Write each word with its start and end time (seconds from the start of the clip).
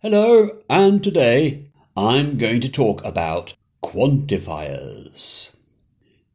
Hello, 0.00 0.50
and 0.70 1.02
today 1.02 1.64
I'm 1.96 2.38
going 2.38 2.60
to 2.60 2.70
talk 2.70 3.04
about 3.04 3.54
quantifiers. 3.82 5.56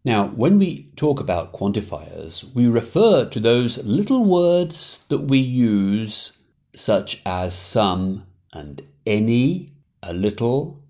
Now, 0.04 0.28
when 0.28 0.60
we 0.60 0.92
talk 0.98 1.22
about 1.22 1.54
quantifiers, 1.54 2.54
we 2.54 2.68
refer 2.68 3.24
to 3.24 3.40
those 3.40 3.82
little 3.86 4.26
words 4.26 5.06
that 5.08 5.30
we 5.30 5.38
use, 5.38 6.44
such 6.76 7.22
as 7.26 7.58
some 7.58 8.26
and 8.52 8.82
any, 9.06 9.70
a 10.02 10.12
little, 10.12 10.84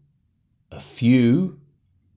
a 0.71 0.79
few, 0.81 1.59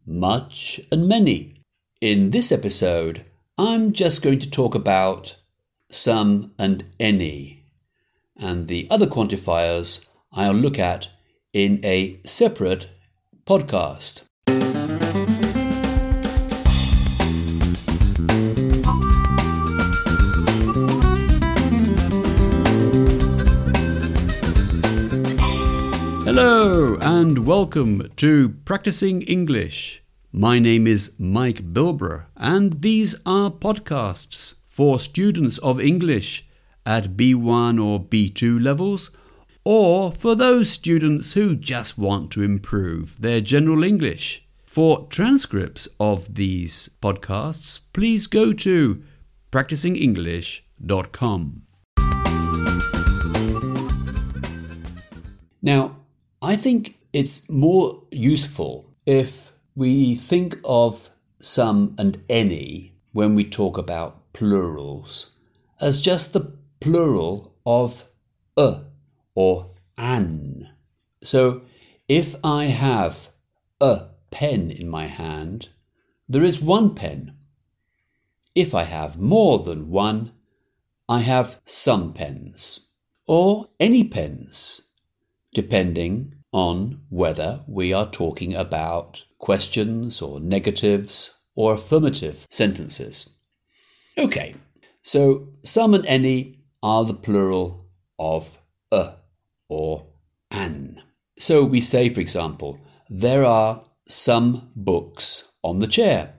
much, 0.07 0.81
and 0.91 1.07
many. 1.07 1.53
In 2.01 2.31
this 2.31 2.51
episode, 2.51 3.27
I'm 3.59 3.93
just 3.93 4.23
going 4.23 4.39
to 4.39 4.51
talk 4.51 4.75
about 4.75 5.37
some 5.91 6.55
and 6.59 6.83
any, 6.99 7.67
and 8.39 8.69
the 8.69 8.89
other 8.91 9.07
quantifiers 9.07 10.09
I'll 10.39 10.53
look 10.53 10.79
at 10.79 11.09
in 11.55 11.81
a 11.83 12.21
separate 12.25 12.89
podcast. 13.47 14.29
Hello 26.27 26.99
and 27.01 27.47
welcome 27.47 28.13
to 28.17 28.51
Practicing 28.67 29.23
English. 29.23 30.03
My 30.33 30.59
name 30.59 30.87
is 30.87 31.13
Mike 31.19 31.73
Bilbrough, 31.73 32.27
and 32.37 32.83
these 32.83 33.15
are 33.25 33.51
podcasts 33.51 34.53
for 34.67 35.01
students 35.01 35.57
of 35.59 35.81
English 35.81 36.45
at 36.85 37.17
B1 37.17 37.83
or 37.83 38.05
B2 38.05 38.63
levels, 38.63 39.17
or 39.67 40.13
for 40.13 40.37
those 40.37 40.71
students 40.71 41.33
who 41.33 41.57
just 41.57 41.99
want 41.99 42.31
to 42.31 42.41
improve 42.41 43.21
their 43.21 43.41
general 43.41 43.83
English. 43.83 44.47
For 44.65 45.09
transcripts 45.11 45.89
of 45.99 46.37
these 46.37 46.89
podcasts, 47.03 47.81
please 47.93 48.29
go 48.29 48.53
to 48.53 49.03
practicingenglish.com. 49.51 51.63
Now, 55.61 55.97
I 56.41 56.55
think 56.55 57.01
it's 57.13 57.51
more 57.51 58.05
useful 58.13 58.95
if 59.05 59.51
we 59.75 60.15
think 60.15 60.61
of 60.65 61.11
some 61.41 61.97
and 61.99 62.23
any 62.29 62.93
when 63.11 63.35
we 63.35 63.43
talk 63.43 63.77
about 63.77 64.33
plurals 64.33 65.33
as 65.81 66.01
just 66.01 66.35
the 66.35 66.53
plural 66.79 67.53
of 67.67 68.05
a 68.57 68.83
or 69.37 69.71
an. 69.97 70.69
So 71.23 71.63
if 72.09 72.35
I 72.43 72.65
have 72.65 73.29
a 73.81 74.09
pen 74.33 74.73
in 74.73 74.89
my 74.89 75.07
hand, 75.07 75.69
there 76.29 76.43
is 76.43 76.61
one 76.61 76.97
pen. 76.97 77.37
If 78.57 78.75
I 78.75 78.83
have 78.83 79.21
more 79.21 79.61
than 79.61 79.91
one, 79.91 80.33
I 81.09 81.21
have 81.21 81.61
some 81.65 82.13
pens, 82.13 82.91
or 83.29 83.69
any 83.79 84.03
pens 84.03 84.83
depending 85.55 86.35
on 86.53 87.01
whether 87.09 87.65
we 87.67 87.93
are 87.93 88.11
talking 88.11 88.55
about 88.55 89.25
questions 89.39 90.21
or 90.21 90.41
negatives 90.41 91.45
or 91.55 91.75
affirmative 91.75 92.47
sentences. 92.51 93.37
Okay, 94.19 94.55
so 95.03 95.49
some 95.63 95.95
and 95.95 96.05
any 96.07 96.57
are 96.83 97.05
the 97.05 97.15
plural 97.15 97.87
of 98.19 98.59
a 98.93 99.13
or 99.69 100.07
an. 100.51 101.03
So 101.39 101.65
we 101.65 101.81
say, 101.81 102.09
for 102.09 102.21
example, 102.21 102.81
there 103.09 103.45
are 103.45 103.85
some 104.09 104.71
books 104.75 105.53
on 105.63 105.81
the 105.81 105.87
chair. 105.87 106.35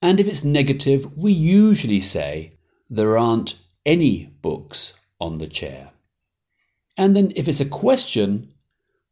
And 0.00 0.20
if 0.20 0.28
it's 0.28 0.44
negative, 0.44 1.16
we 1.16 1.32
usually 1.32 2.00
say 2.00 2.58
there 2.88 3.18
aren't 3.18 3.58
any 3.84 4.26
books 4.40 4.98
on 5.20 5.38
the 5.38 5.48
chair. 5.48 5.90
And 6.96 7.16
then 7.16 7.32
if 7.36 7.48
it's 7.48 7.60
a 7.60 7.68
question, 7.68 8.54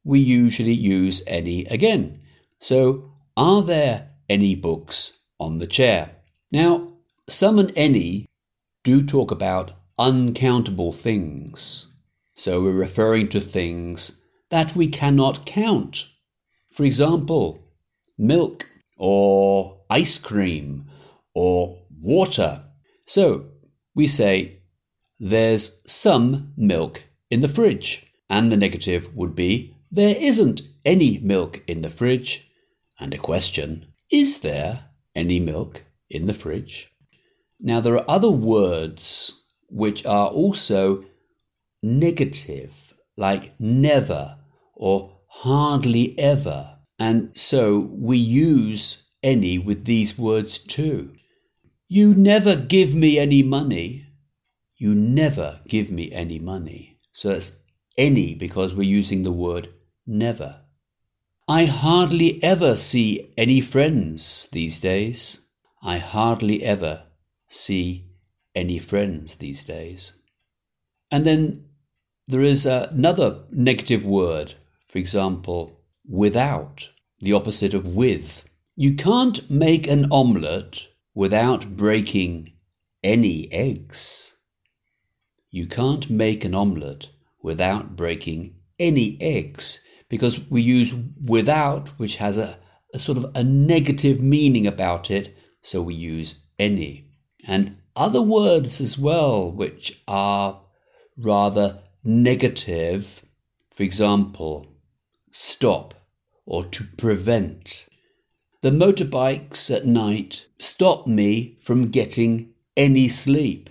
we 0.04 0.20
usually 0.20 0.72
use 0.72 1.22
any 1.26 1.64
again. 1.66 2.20
So, 2.60 3.12
are 3.36 3.62
there 3.62 4.10
any 4.28 4.54
books 4.54 5.18
on 5.38 5.58
the 5.58 5.66
chair? 5.66 6.14
Now, 6.50 6.92
some 7.28 7.58
and 7.58 7.72
any 7.76 8.26
do 8.84 9.04
talk 9.04 9.30
about 9.30 9.72
uncountable 9.98 10.92
things. 10.92 11.95
So, 12.38 12.62
we're 12.62 12.72
referring 12.72 13.28
to 13.28 13.40
things 13.40 14.22
that 14.50 14.76
we 14.76 14.88
cannot 14.88 15.46
count. 15.46 16.06
For 16.70 16.84
example, 16.84 17.72
milk 18.18 18.68
or 18.98 19.80
ice 19.88 20.18
cream 20.18 20.90
or 21.34 21.82
water. 21.90 22.62
So, 23.06 23.46
we 23.94 24.06
say, 24.06 24.60
there's 25.18 25.82
some 25.90 26.52
milk 26.58 27.04
in 27.30 27.40
the 27.40 27.48
fridge. 27.48 28.12
And 28.28 28.52
the 28.52 28.56
negative 28.58 29.14
would 29.16 29.34
be 29.34 29.74
there 29.90 30.16
isn't 30.18 30.60
any 30.84 31.18
milk 31.18 31.62
in 31.66 31.80
the 31.80 31.90
fridge. 31.90 32.50
And 33.00 33.14
a 33.14 33.18
question 33.18 33.86
is 34.12 34.42
there 34.42 34.90
any 35.14 35.40
milk 35.40 35.84
in 36.10 36.26
the 36.26 36.34
fridge? 36.34 36.92
Now, 37.58 37.80
there 37.80 37.94
are 37.94 38.04
other 38.06 38.30
words 38.30 39.46
which 39.70 40.04
are 40.04 40.28
also 40.28 41.00
negative, 41.86 42.94
like 43.16 43.58
never 43.60 44.38
or 44.74 45.20
hardly 45.28 46.18
ever. 46.18 46.78
And 46.98 47.36
so 47.36 47.90
we 47.92 48.18
use 48.18 49.06
any 49.22 49.58
with 49.58 49.84
these 49.84 50.18
words 50.18 50.58
too. 50.58 51.12
You 51.88 52.14
never 52.14 52.56
give 52.56 52.94
me 52.94 53.18
any 53.18 53.42
money. 53.42 54.08
You 54.76 54.94
never 54.94 55.60
give 55.68 55.90
me 55.90 56.10
any 56.12 56.38
money. 56.38 56.98
So 57.12 57.28
that's 57.30 57.62
any 57.96 58.34
because 58.34 58.74
we're 58.74 58.82
using 58.82 59.22
the 59.22 59.32
word 59.32 59.68
never. 60.06 60.62
I 61.48 61.66
hardly 61.66 62.42
ever 62.42 62.76
see 62.76 63.32
any 63.36 63.60
friends 63.60 64.48
these 64.52 64.80
days. 64.80 65.46
I 65.82 65.98
hardly 65.98 66.62
ever 66.64 67.06
see 67.48 68.10
any 68.54 68.78
friends 68.78 69.36
these 69.36 69.62
days. 69.62 70.18
And 71.12 71.24
then 71.24 71.65
there 72.28 72.42
is 72.42 72.66
uh, 72.66 72.88
another 72.90 73.44
negative 73.50 74.04
word, 74.04 74.54
for 74.88 74.98
example, 74.98 75.80
without, 76.08 76.88
the 77.20 77.32
opposite 77.32 77.74
of 77.74 77.86
with. 77.86 78.48
You 78.74 78.94
can't 78.94 79.48
make 79.50 79.86
an 79.86 80.10
omelette 80.10 80.88
without 81.14 81.76
breaking 81.76 82.52
any 83.02 83.48
eggs. 83.52 84.36
You 85.50 85.66
can't 85.66 86.10
make 86.10 86.44
an 86.44 86.54
omelette 86.54 87.06
without 87.42 87.96
breaking 87.96 88.56
any 88.78 89.16
eggs 89.20 89.80
because 90.08 90.50
we 90.50 90.62
use 90.62 90.94
without, 91.24 91.88
which 91.98 92.16
has 92.16 92.38
a, 92.38 92.58
a 92.92 92.98
sort 92.98 93.18
of 93.18 93.30
a 93.34 93.42
negative 93.42 94.20
meaning 94.20 94.66
about 94.66 95.10
it, 95.10 95.36
so 95.62 95.80
we 95.80 95.94
use 95.94 96.46
any. 96.58 97.06
And 97.46 97.76
other 97.94 98.20
words 98.22 98.80
as 98.80 98.98
well, 98.98 99.50
which 99.50 100.02
are 100.06 100.60
rather 101.16 101.82
negative, 102.06 103.24
for 103.72 103.82
example, 103.82 104.66
stop 105.30 105.94
or 106.44 106.64
to 106.64 106.84
prevent. 106.96 107.88
The 108.62 108.70
motorbikes 108.70 109.74
at 109.74 109.84
night 109.84 110.46
stop 110.58 111.06
me 111.06 111.56
from 111.60 111.88
getting 111.90 112.54
any 112.76 113.08
sleep 113.08 113.70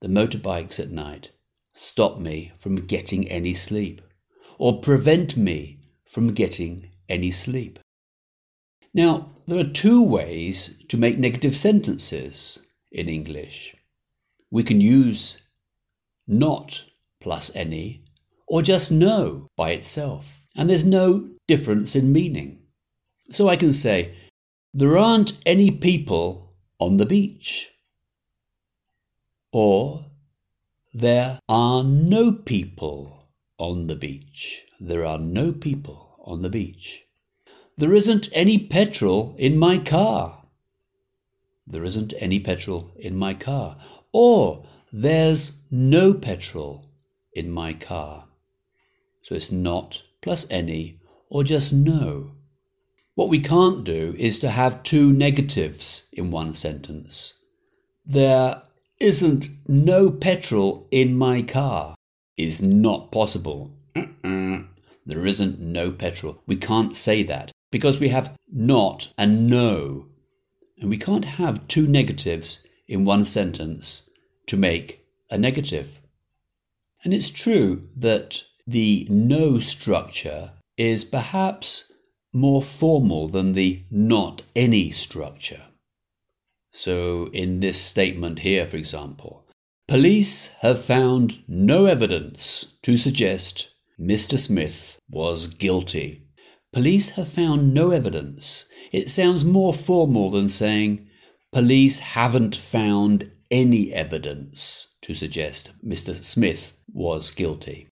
the 0.00 0.08
motorbikes 0.08 0.80
at 0.80 0.90
night 0.90 1.30
stop 1.74 2.18
me 2.18 2.52
from 2.56 2.76
getting 2.76 3.28
any 3.28 3.52
sleep 3.52 4.00
or 4.58 4.80
prevent 4.80 5.36
me 5.36 5.78
from 6.06 6.32
getting 6.32 6.90
any 7.08 7.30
sleep. 7.30 7.78
Now, 8.94 9.30
there 9.46 9.60
are 9.60 9.68
two 9.68 10.02
ways 10.02 10.82
to 10.88 10.96
make 10.96 11.18
negative 11.18 11.56
sentences 11.56 12.66
in 12.90 13.08
English. 13.08 13.76
We 14.50 14.62
can 14.62 14.80
use 14.80 15.42
not 16.26 16.84
plus 17.20 17.54
any 17.54 18.02
or 18.46 18.62
just 18.62 18.90
no 18.90 19.46
by 19.56 19.70
itself, 19.70 20.44
and 20.56 20.68
there's 20.68 20.84
no 20.84 21.30
difference 21.46 21.94
in 21.94 22.12
meaning. 22.12 22.58
So 23.30 23.48
I 23.48 23.56
can 23.56 23.72
say, 23.72 24.14
there 24.74 24.98
aren't 24.98 25.38
any 25.46 25.70
people 25.70 26.52
on 26.80 26.96
the 26.96 27.06
beach. 27.06 27.70
Or 29.52 30.06
there 30.92 31.38
are 31.48 31.84
no 31.84 32.32
people 32.32 33.28
on 33.58 33.86
the 33.86 33.96
beach. 33.96 34.64
There 34.80 35.04
are 35.04 35.18
no 35.18 35.52
people 35.52 36.16
on 36.24 36.42
the 36.42 36.50
beach. 36.50 37.06
There 37.76 37.94
isn't 37.94 38.28
any 38.32 38.58
petrol 38.58 39.36
in 39.38 39.58
my 39.58 39.78
car. 39.78 40.44
There 41.66 41.84
isn't 41.84 42.14
any 42.18 42.40
petrol 42.40 42.92
in 42.96 43.16
my 43.16 43.34
car. 43.34 43.78
Or 44.12 44.66
there's 44.92 45.62
no 45.70 46.14
petrol 46.14 46.89
in 47.32 47.50
my 47.50 47.72
car. 47.72 48.26
So 49.22 49.34
it's 49.34 49.52
not 49.52 50.02
plus 50.20 50.50
any 50.50 51.00
or 51.28 51.44
just 51.44 51.72
no. 51.72 52.32
What 53.14 53.28
we 53.28 53.38
can't 53.38 53.84
do 53.84 54.14
is 54.18 54.40
to 54.40 54.50
have 54.50 54.82
two 54.82 55.12
negatives 55.12 56.08
in 56.12 56.30
one 56.30 56.54
sentence. 56.54 57.42
There 58.06 58.62
isn't 59.00 59.48
no 59.66 60.10
petrol 60.10 60.88
in 60.90 61.16
my 61.16 61.42
car 61.42 61.94
is 62.36 62.62
not 62.62 63.12
possible. 63.12 63.70
Uh-uh. 63.94 64.62
There 65.06 65.26
isn't 65.26 65.60
no 65.60 65.90
petrol. 65.90 66.42
We 66.46 66.56
can't 66.56 66.96
say 66.96 67.22
that 67.24 67.50
because 67.70 68.00
we 68.00 68.08
have 68.08 68.36
not 68.50 69.12
and 69.18 69.46
no. 69.46 70.06
And 70.80 70.88
we 70.88 70.96
can't 70.96 71.24
have 71.24 71.68
two 71.68 71.86
negatives 71.86 72.66
in 72.88 73.04
one 73.04 73.24
sentence 73.24 74.08
to 74.46 74.56
make 74.56 75.06
a 75.30 75.38
negative. 75.38 75.99
And 77.04 77.14
it's 77.14 77.30
true 77.30 77.88
that 77.96 78.42
the 78.66 79.06
no 79.10 79.58
structure 79.60 80.52
is 80.76 81.04
perhaps 81.04 81.92
more 82.32 82.62
formal 82.62 83.28
than 83.28 83.54
the 83.54 83.84
not 83.90 84.42
any 84.54 84.90
structure. 84.90 85.62
So, 86.72 87.28
in 87.32 87.60
this 87.60 87.80
statement 87.80 88.40
here, 88.40 88.66
for 88.66 88.76
example, 88.76 89.46
police 89.88 90.54
have 90.60 90.84
found 90.84 91.42
no 91.48 91.86
evidence 91.86 92.78
to 92.82 92.96
suggest 92.96 93.70
Mr. 93.98 94.38
Smith 94.38 94.98
was 95.10 95.48
guilty. 95.48 96.22
Police 96.72 97.10
have 97.10 97.28
found 97.28 97.74
no 97.74 97.90
evidence. 97.90 98.66
It 98.92 99.10
sounds 99.10 99.44
more 99.44 99.74
formal 99.74 100.30
than 100.30 100.48
saying 100.48 101.08
police 101.50 101.98
haven't 101.98 102.54
found 102.54 103.30
any 103.50 103.92
evidence 103.92 104.96
to 105.02 105.14
suggest 105.14 105.72
Mr. 105.84 106.14
Smith 106.24 106.76
was 106.92 107.30
guilty. 107.30 107.88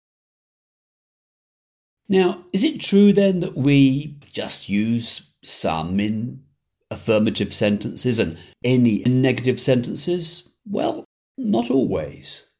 Now, 2.08 2.44
is 2.52 2.64
it 2.64 2.80
true 2.80 3.12
then 3.12 3.40
that 3.40 3.56
we 3.56 4.18
just 4.30 4.68
use 4.68 5.32
some 5.42 6.00
in 6.00 6.42
affirmative 6.90 7.54
sentences 7.54 8.18
and 8.18 8.36
any 8.62 8.96
in 8.96 9.22
negative 9.22 9.60
sentences? 9.60 10.54
Well, 10.66 11.04
not 11.38 11.70
always. 11.70 12.52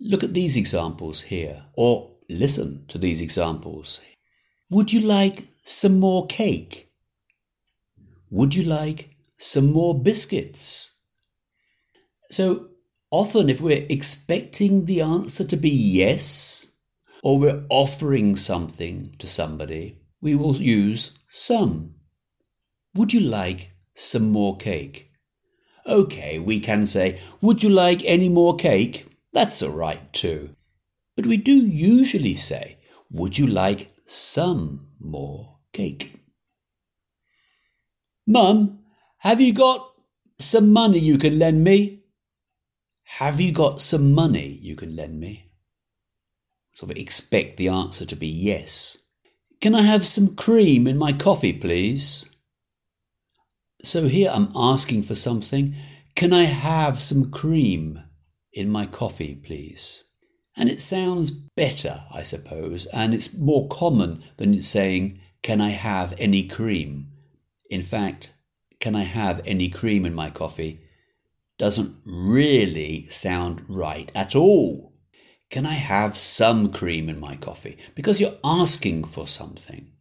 Look 0.00 0.24
at 0.24 0.34
these 0.34 0.56
examples 0.56 1.22
here, 1.22 1.64
or 1.74 2.10
listen 2.28 2.86
to 2.88 2.98
these 2.98 3.20
examples. 3.20 4.00
Would 4.70 4.92
you 4.92 5.00
like 5.00 5.48
some 5.62 6.00
more 6.00 6.26
cake? 6.26 6.90
Would 8.30 8.54
you 8.54 8.64
like 8.64 9.14
some 9.38 9.70
more 9.70 10.00
biscuits? 10.00 10.91
So 12.32 12.70
often, 13.10 13.50
if 13.50 13.60
we're 13.60 13.86
expecting 13.90 14.86
the 14.86 15.02
answer 15.02 15.44
to 15.44 15.56
be 15.56 15.68
yes, 15.68 16.72
or 17.22 17.38
we're 17.38 17.66
offering 17.68 18.36
something 18.36 19.14
to 19.18 19.26
somebody, 19.26 19.98
we 20.22 20.34
will 20.34 20.56
use 20.56 21.18
some. 21.28 21.94
Would 22.94 23.12
you 23.12 23.20
like 23.20 23.72
some 23.94 24.30
more 24.30 24.56
cake? 24.56 25.10
Okay, 25.86 26.38
we 26.38 26.58
can 26.58 26.86
say, 26.86 27.20
Would 27.42 27.62
you 27.62 27.68
like 27.68 28.02
any 28.06 28.30
more 28.30 28.56
cake? 28.56 29.06
That's 29.34 29.62
all 29.62 29.76
right 29.76 30.10
too. 30.14 30.48
But 31.16 31.26
we 31.26 31.36
do 31.36 31.52
usually 31.52 32.34
say, 32.34 32.78
Would 33.10 33.36
you 33.36 33.46
like 33.46 33.92
some 34.06 34.88
more 34.98 35.58
cake? 35.74 36.14
Mum, 38.26 38.78
have 39.18 39.38
you 39.38 39.52
got 39.52 39.86
some 40.38 40.72
money 40.72 40.98
you 40.98 41.18
can 41.18 41.38
lend 41.38 41.62
me? 41.62 42.01
Have 43.18 43.40
you 43.40 43.52
got 43.52 43.80
some 43.80 44.12
money 44.12 44.58
you 44.60 44.74
can 44.74 44.96
lend 44.96 45.20
me? 45.20 45.52
sort 46.74 46.90
of 46.90 46.96
expect 46.96 47.56
the 47.56 47.68
answer 47.68 48.04
to 48.06 48.16
be 48.16 48.26
yes. 48.26 48.98
Can 49.60 49.74
I 49.74 49.82
have 49.82 50.06
some 50.06 50.34
cream 50.34 50.86
in 50.86 50.98
my 50.98 51.12
coffee, 51.12 51.52
please? 51.52 52.34
So 53.82 54.08
here 54.08 54.30
I'm 54.32 54.50
asking 54.56 55.04
for 55.04 55.14
something. 55.14 55.74
Can 56.14 56.32
I 56.32 56.44
have 56.44 57.02
some 57.02 57.30
cream 57.30 58.02
in 58.52 58.70
my 58.70 58.86
coffee, 58.86 59.34
please? 59.34 60.04
And 60.56 60.68
it 60.68 60.82
sounds 60.82 61.30
better, 61.30 62.04
I 62.12 62.22
suppose, 62.22 62.86
and 62.86 63.14
it's 63.14 63.38
more 63.38 63.68
common 63.68 64.24
than 64.38 64.62
saying, 64.62 65.20
Can 65.42 65.60
I 65.60 65.70
have 65.70 66.14
any 66.18 66.42
cream? 66.48 67.08
In 67.70 67.82
fact, 67.82 68.34
Can 68.80 68.96
I 68.96 69.02
have 69.04 69.40
any 69.46 69.68
cream 69.68 70.04
in 70.04 70.14
my 70.14 70.30
coffee? 70.30 70.80
Doesn't 71.58 71.96
really 72.04 73.06
sound 73.08 73.64
right 73.68 74.10
at 74.14 74.34
all. 74.34 74.92
Can 75.50 75.66
I 75.66 75.74
have 75.74 76.16
some 76.16 76.72
cream 76.72 77.08
in 77.08 77.20
my 77.20 77.36
coffee? 77.36 77.76
Because 77.94 78.20
you're 78.20 78.38
asking 78.42 79.04
for 79.04 79.28
something. 79.28 79.92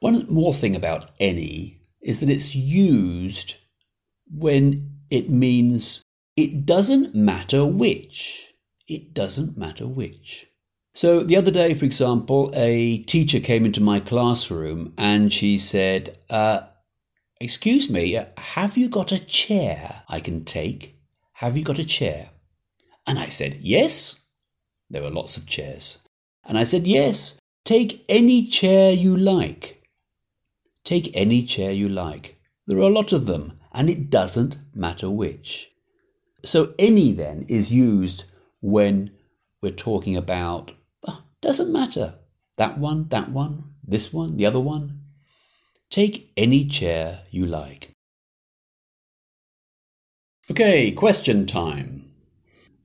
One 0.00 0.26
more 0.32 0.54
thing 0.54 0.74
about 0.74 1.10
any 1.20 1.78
is 2.00 2.20
that 2.20 2.30
it's 2.30 2.56
used 2.56 3.56
when 4.30 4.98
it 5.10 5.30
means 5.30 6.02
it 6.36 6.64
doesn't 6.64 7.14
matter 7.14 7.66
which. 7.66 8.54
It 8.88 9.14
doesn't 9.14 9.56
matter 9.56 9.86
which. 9.86 10.46
So 10.94 11.22
the 11.22 11.36
other 11.36 11.50
day, 11.50 11.74
for 11.74 11.84
example, 11.84 12.50
a 12.54 12.98
teacher 13.04 13.40
came 13.40 13.64
into 13.64 13.82
my 13.82 14.00
classroom 14.00 14.92
and 14.98 15.32
she 15.32 15.56
said, 15.56 16.18
uh, 16.28 16.62
Excuse 17.42 17.90
me, 17.90 18.16
uh, 18.16 18.26
have 18.38 18.76
you 18.76 18.88
got 18.88 19.10
a 19.10 19.18
chair 19.18 20.04
I 20.08 20.20
can 20.20 20.44
take? 20.44 20.96
Have 21.32 21.56
you 21.56 21.64
got 21.64 21.80
a 21.80 21.84
chair? 21.84 22.30
And 23.04 23.18
I 23.18 23.26
said, 23.26 23.56
Yes. 23.60 24.28
There 24.88 25.02
were 25.02 25.10
lots 25.10 25.36
of 25.36 25.48
chairs. 25.48 26.06
And 26.44 26.56
I 26.56 26.62
said, 26.62 26.86
Yes, 26.86 27.40
take 27.64 28.04
any 28.08 28.46
chair 28.46 28.92
you 28.92 29.16
like. 29.16 29.82
Take 30.84 31.10
any 31.14 31.42
chair 31.42 31.72
you 31.72 31.88
like. 31.88 32.38
There 32.68 32.78
are 32.78 32.82
a 32.82 32.98
lot 33.00 33.12
of 33.12 33.26
them, 33.26 33.54
and 33.72 33.90
it 33.90 34.08
doesn't 34.08 34.58
matter 34.72 35.10
which. 35.10 35.72
So, 36.44 36.74
any 36.78 37.10
then 37.10 37.44
is 37.48 37.72
used 37.72 38.22
when 38.60 39.10
we're 39.60 39.72
talking 39.72 40.16
about, 40.16 40.70
oh, 41.08 41.24
doesn't 41.40 41.72
matter. 41.72 42.14
That 42.56 42.78
one, 42.78 43.08
that 43.08 43.30
one, 43.30 43.74
this 43.82 44.12
one, 44.12 44.36
the 44.36 44.46
other 44.46 44.60
one. 44.60 45.01
Take 45.92 46.32
any 46.38 46.64
chair 46.64 47.20
you 47.30 47.44
like. 47.44 47.90
Okay, 50.50 50.90
question 50.90 51.44
time. 51.44 52.06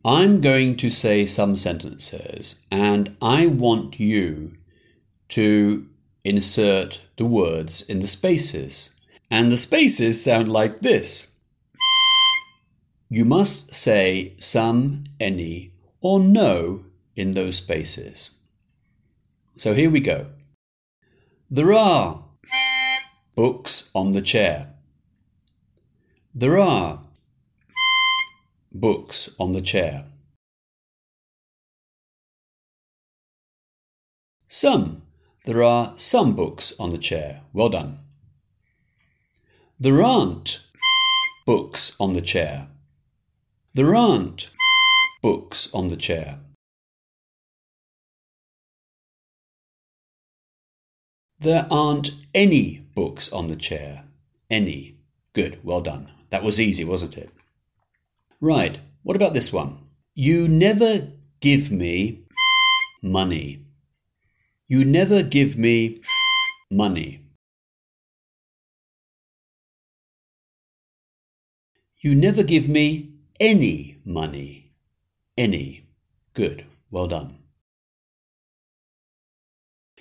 I'm 0.03 0.41
going 0.41 0.75
to 0.75 0.89
say 0.89 1.25
some 1.25 1.55
sentences 1.55 2.65
and 2.69 3.15
I 3.21 3.45
want 3.45 3.97
you 3.97 4.57
to 5.29 5.87
insert 6.25 7.01
the 7.15 7.25
words 7.25 7.89
in 7.89 8.01
the 8.01 8.07
spaces. 8.07 8.93
And 9.31 9.53
the 9.53 9.57
spaces 9.57 10.21
sound 10.21 10.51
like 10.51 10.81
this. 10.81 11.33
You 13.07 13.23
must 13.23 13.73
say 13.73 14.33
some, 14.35 15.05
any, 15.17 15.71
or 16.01 16.19
no 16.19 16.83
in 17.15 17.31
those 17.31 17.55
spaces. 17.55 18.31
So 19.55 19.73
here 19.73 19.89
we 19.89 20.01
go. 20.01 20.27
There 21.49 21.71
are 21.71 22.26
books 23.37 23.91
on 23.93 24.13
the 24.13 24.21
chair. 24.21 24.73
There 26.33 26.57
are 26.57 27.01
books 28.71 29.29
on 29.39 29.51
the 29.51 29.61
chair. 29.61 30.05
Some. 34.47 35.03
There 35.45 35.61
are 35.61 35.93
some 35.97 36.35
books 36.35 36.73
on 36.79 36.89
the 36.89 36.97
chair. 36.97 37.41
Well 37.53 37.69
done. 37.69 37.99
There 39.79 40.01
aren't 40.01 40.65
books 41.45 41.95
on 41.99 42.13
the 42.13 42.23
chair. 42.23 42.69
There 43.75 43.93
aren't 43.93 44.49
books 45.21 45.71
on 45.75 45.89
the 45.89 45.95
chair. 45.95 46.39
There 51.37 51.67
aren't 51.69 52.15
any 52.33 52.86
books 52.97 53.31
on 53.31 53.45
the 53.45 53.55
chair. 53.55 54.01
Any. 54.49 54.97
Good, 55.33 55.59
well 55.63 55.81
done. 55.81 56.09
That 56.31 56.41
was 56.41 56.59
easy, 56.59 56.83
wasn't 56.83 57.15
it? 57.15 57.29
Right, 58.41 58.79
what 59.03 59.15
about 59.15 59.35
this 59.35 59.53
one? 59.53 59.77
You 60.15 60.47
never 60.47 61.11
give 61.39 61.71
me 61.71 62.23
money. 63.03 63.63
You 64.67 64.83
never 64.83 65.21
give 65.21 65.55
me 65.59 66.01
money. 66.71 67.21
You 72.01 72.15
never 72.15 72.41
give 72.41 72.67
me 72.67 73.11
any 73.39 73.99
money. 74.05 74.71
Any. 75.37 75.85
Good. 76.33 76.65
Well 76.89 77.05
done. 77.05 77.37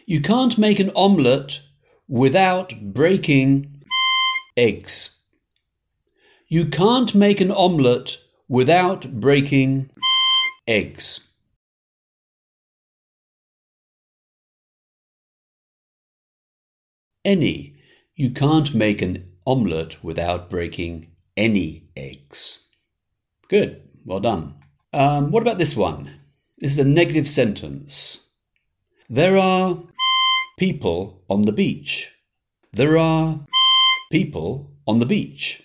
You 0.06 0.22
can't 0.22 0.56
make 0.56 0.80
an 0.80 0.92
omelette 0.96 1.60
without 2.08 2.74
breaking 2.80 3.82
eggs. 4.56 5.22
You 6.48 6.66
can't 6.66 7.14
make 7.14 7.40
an 7.40 7.50
omelette 7.50 8.18
without 8.48 9.20
breaking 9.20 9.90
eggs. 10.66 11.28
Any. 17.24 17.74
You 18.14 18.30
can't 18.30 18.72
make 18.72 19.02
an 19.02 19.32
omelette 19.46 20.02
without 20.02 20.48
breaking 20.48 21.10
any 21.36 21.88
eggs. 21.96 22.66
Good. 23.48 23.82
Well 24.04 24.20
done. 24.20 24.54
Um, 24.92 25.32
what 25.32 25.42
about 25.42 25.58
this 25.58 25.76
one? 25.76 26.10
This 26.58 26.72
is 26.72 26.78
a 26.78 26.88
negative 26.88 27.28
sentence. 27.28 28.30
There 29.10 29.36
are 29.36 29.82
people 30.56 31.22
on 31.28 31.42
the 31.42 31.52
beach. 31.52 32.12
There 32.72 32.96
are 32.96 33.40
people 34.10 34.72
on 34.86 34.98
the 35.00 35.06
beach. 35.06 35.62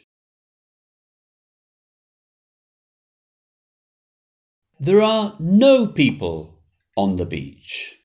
There 4.80 5.02
are 5.02 5.36
no 5.40 5.88
people 5.88 6.60
on 6.98 7.16
the 7.16 7.26
beach. 7.26 8.00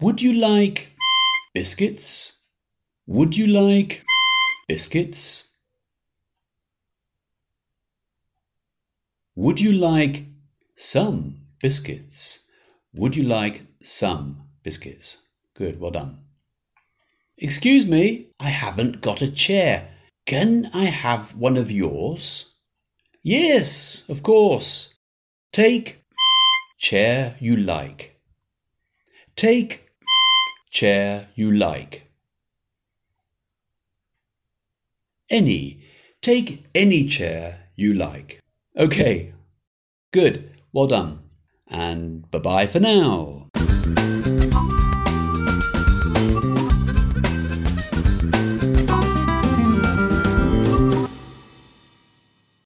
Would 0.00 0.20
you 0.20 0.34
like 0.34 0.88
biscuits? 1.54 2.40
Would 3.06 3.36
you 3.36 3.46
like 3.46 4.02
biscuits? 4.68 5.54
Would 9.34 9.60
you 9.60 9.72
like 9.72 10.24
some 10.74 11.46
biscuits? 11.60 12.48
Would 12.92 13.16
you 13.16 13.22
like 13.24 13.62
some 13.82 14.41
biscuits? 14.62 15.28
Good, 15.54 15.80
well 15.80 15.90
done. 15.90 16.18
Excuse 17.38 17.86
me, 17.86 18.28
I 18.38 18.48
haven't 18.50 19.00
got 19.00 19.22
a 19.22 19.30
chair. 19.30 19.88
Can 20.26 20.70
I 20.72 20.84
have 20.84 21.34
one 21.34 21.56
of 21.56 21.70
yours? 21.70 22.54
Yes, 23.22 24.02
of 24.08 24.22
course. 24.22 24.96
Take 25.52 26.02
chair 26.78 27.36
you 27.40 27.56
like. 27.56 28.20
Take 29.36 29.90
chair 30.70 31.28
you 31.34 31.52
like. 31.52 32.08
Any. 35.30 35.82
Take 36.20 36.64
any 36.74 37.06
chair 37.06 37.68
you 37.74 37.94
like. 37.94 38.40
Okay, 38.76 39.32
good, 40.12 40.50
well 40.72 40.86
done. 40.86 41.18
And 41.68 42.30
bye 42.30 42.38
bye 42.38 42.66
for 42.66 42.80
now. 42.80 43.48